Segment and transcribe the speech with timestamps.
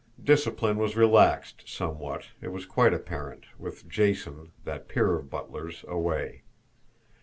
[0.23, 6.41] Discipline was relaxed somewhat, it was quite apparent, with Jason, that peer of butlers, away.